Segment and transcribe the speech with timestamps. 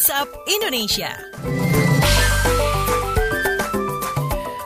[0.00, 1.89] WhatsApp Indonesia.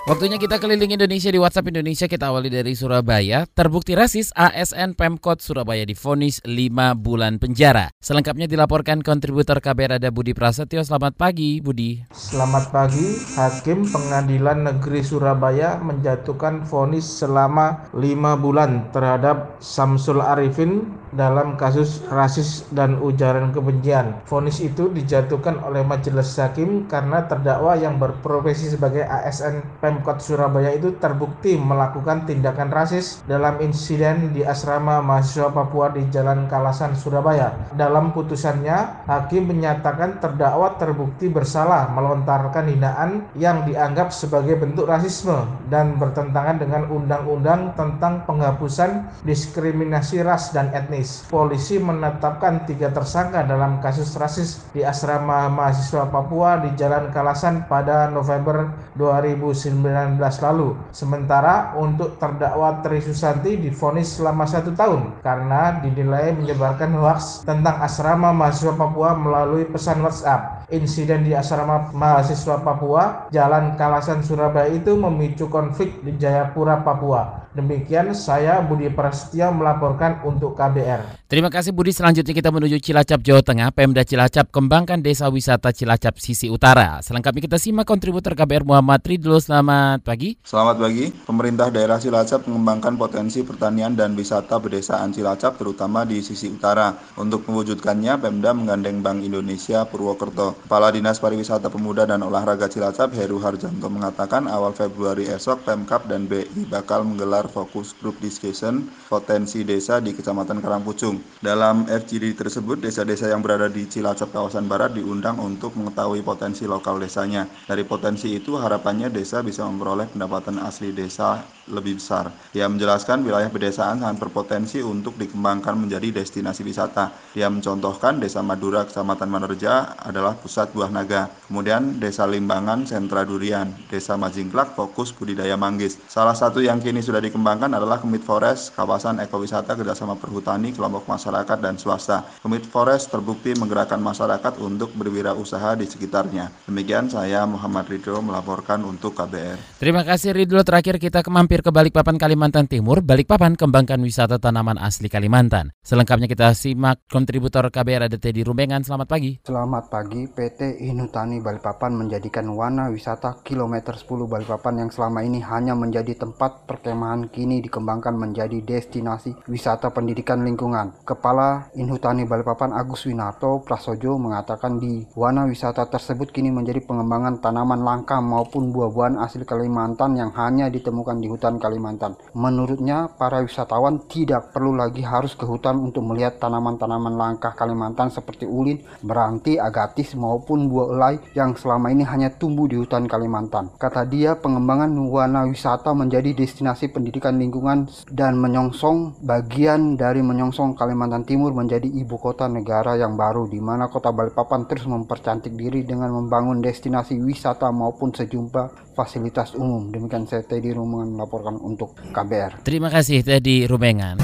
[0.04, 2.04] Waktunya kita keliling Indonesia di WhatsApp Indonesia.
[2.04, 3.48] Kita awali dari Surabaya.
[3.48, 7.88] Terbukti rasis, ASN Pemkot Surabaya difonis 5 bulan penjara.
[8.04, 10.84] Selengkapnya dilaporkan kontributor KBR ada Budi Prasetyo.
[10.84, 12.04] Selamat pagi, Budi.
[12.12, 13.16] Selamat pagi.
[13.32, 22.66] Hakim Pengadilan Negeri Surabaya menjatuhkan vonis selama 5 bulan terhadap Samsul Arifin dalam kasus rasis
[22.74, 24.20] dan ujaran kebencian.
[24.26, 30.74] Vonis itu dijatuhkan oleh majelis hakim karena terdakwa yang berprofesi sebagai ASN Pemkot Pemkot Surabaya
[30.74, 37.54] itu terbukti melakukan tindakan rasis dalam insiden di asrama mahasiswa Papua di Jalan Kalasan, Surabaya.
[37.78, 45.94] Dalam putusannya, hakim menyatakan terdakwa terbukti bersalah melontarkan hinaan yang dianggap sebagai bentuk rasisme dan
[45.94, 51.22] bertentangan dengan undang-undang tentang penghapusan diskriminasi ras dan etnis.
[51.30, 58.10] Polisi menetapkan tiga tersangka dalam kasus rasis di asrama mahasiswa Papua di Jalan Kalasan pada
[58.10, 60.78] November 2019 lalu.
[60.94, 68.30] Sementara untuk terdakwa Tri Susanti difonis selama satu tahun karena dinilai menyebarkan hoaks tentang asrama
[68.30, 70.53] mahasiswa Papua melalui pesan WhatsApp.
[70.72, 77.44] Insiden di asrama mahasiswa Papua, Jalan Kalasan Surabaya itu memicu konflik di Jayapura, Papua.
[77.54, 81.22] Demikian saya Budi Prasetyo melaporkan untuk KBR.
[81.30, 81.94] Terima kasih Budi.
[81.94, 83.70] Selanjutnya kita menuju Cilacap, Jawa Tengah.
[83.70, 86.98] Pemda Cilacap kembangkan desa wisata Cilacap sisi utara.
[86.98, 89.38] Selengkapnya kita simak kontributor KBR Muhammad Ridlo.
[89.38, 90.34] Selamat pagi.
[90.42, 91.14] Selamat pagi.
[91.14, 96.90] Pemerintah daerah Cilacap mengembangkan potensi pertanian dan wisata pedesaan Cilacap terutama di sisi utara.
[97.14, 100.53] Untuk mewujudkannya, Pemda menggandeng Bank Indonesia Purwokerto.
[100.54, 106.30] Kepala Dinas Pariwisata Pemuda dan Olahraga Cilacap Heru Harjanto mengatakan awal Februari esok Pemkap dan
[106.30, 111.18] BI bakal menggelar fokus group discussion potensi desa di Kecamatan Karangpucung.
[111.42, 117.02] Dalam FGD tersebut, desa-desa yang berada di Cilacap kawasan barat diundang untuk mengetahui potensi lokal
[117.02, 117.50] desanya.
[117.66, 122.28] Dari potensi itu, harapannya desa bisa memperoleh pendapatan asli desa lebih besar.
[122.52, 127.08] Dia menjelaskan wilayah pedesaan sangat berpotensi untuk dikembangkan menjadi destinasi wisata.
[127.32, 131.32] Dia mencontohkan Desa Madura, Kecamatan Manerja adalah pusat buah naga.
[131.48, 133.72] Kemudian Desa Limbangan, sentra durian.
[133.88, 135.96] Desa Majingklak, fokus budidaya manggis.
[136.04, 141.56] Salah satu yang kini sudah dikembangkan adalah Kemit Forest, kawasan ekowisata kerjasama perhutani, kelompok masyarakat,
[141.64, 142.28] dan swasta.
[142.44, 146.52] Kemit Forest terbukti menggerakkan masyarakat untuk berwirausaha di sekitarnya.
[146.68, 149.80] Demikian saya Muhammad Ridho melaporkan untuk KBR.
[149.80, 150.60] Terima kasih Ridho.
[150.60, 155.70] Terakhir kita kemampir mampir ke Balikpapan, Kalimantan Timur, Balikpapan kembangkan wisata tanaman asli Kalimantan.
[155.86, 158.82] Selengkapnya kita simak kontributor KBR ada Teddy Rumbengan.
[158.82, 159.38] Selamat pagi.
[159.46, 160.26] Selamat pagi.
[160.34, 166.66] PT Inutani Balikpapan menjadikan wana wisata kilometer 10 Balikpapan yang selama ini hanya menjadi tempat
[166.66, 171.06] perkemahan kini dikembangkan menjadi destinasi wisata pendidikan lingkungan.
[171.06, 177.86] Kepala Inhutani Balikpapan Agus Winarto Prasojo mengatakan di wana wisata tersebut kini menjadi pengembangan tanaman
[177.86, 182.18] langka maupun buah-buahan asli Kalimantan yang hanya ditemukan di hutan Kalimantan.
[182.34, 188.48] Menurutnya, para wisatawan tidak perlu lagi harus ke hutan untuk melihat tanaman-tanaman langka Kalimantan seperti
[188.50, 193.76] ulin, meranti, agatis, maupun buah elai yang selama ini hanya tumbuh di hutan Kalimantan.
[193.76, 201.28] Kata dia, pengembangan wana wisata menjadi destinasi pendidikan lingkungan dan menyongsong bagian dari menyongsong Kalimantan
[201.28, 206.08] Timur menjadi ibu kota negara yang baru di mana kota Balikpapan terus mempercantik diri dengan
[206.16, 209.90] membangun destinasi wisata maupun sejumlah fasilitas umum.
[209.90, 212.62] Demikian saya Teddy Rumengan melaporkan untuk KBR.
[212.62, 214.22] Terima kasih Teddy Rumengan.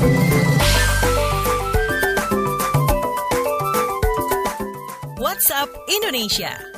[5.30, 6.69] WhatsApp Indonesia.